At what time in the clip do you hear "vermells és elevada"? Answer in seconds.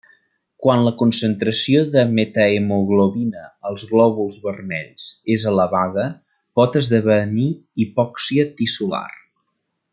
4.47-6.09